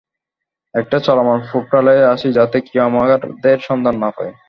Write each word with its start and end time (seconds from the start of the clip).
একটা 0.73 0.97
চলমান 0.99 1.39
পোর্টালে 1.49 1.95
আছি 2.13 2.27
যাতে 2.37 2.57
কেউ 2.61 2.81
আমাদের 2.89 3.57
সন্ধান 3.61 3.95
না 4.03 4.09
পায়। 4.17 4.33